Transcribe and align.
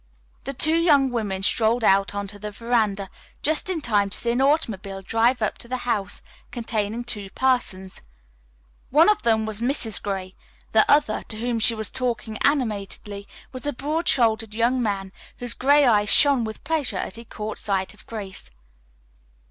The 0.45 0.53
two 0.55 0.77
young 0.79 1.11
women 1.11 1.43
strolled 1.43 1.83
out 1.83 2.15
onto 2.15 2.39
the 2.39 2.49
veranda 2.49 3.07
just 3.43 3.69
in 3.69 3.81
time 3.81 4.09
to 4.09 4.17
see 4.17 4.31
an 4.31 4.41
automobile 4.41 5.03
drive 5.03 5.43
up 5.43 5.59
to 5.59 5.67
the 5.67 5.85
house 5.85 6.23
containing 6.49 7.03
two 7.03 7.29
persons. 7.29 8.01
One 8.89 9.09
of 9.09 9.21
them 9.21 9.45
was 9.45 9.61
Mrs. 9.61 10.01
Gray, 10.01 10.33
the 10.71 10.89
other, 10.89 11.21
to 11.27 11.37
whom 11.37 11.59
she 11.59 11.75
was 11.75 11.91
talking 11.91 12.39
animatedly, 12.43 13.27
was 13.51 13.67
a 13.67 13.73
broad 13.73 14.07
shouldered 14.07 14.55
young 14.55 14.81
man, 14.81 15.11
whose 15.37 15.53
gray 15.53 15.85
eyes 15.85 16.09
shone 16.09 16.45
with 16.45 16.63
pleasure 16.63 16.97
as 16.97 17.13
he 17.13 17.23
caught 17.23 17.59
sight 17.59 17.93
of 17.93 18.07
Grace. 18.07 18.49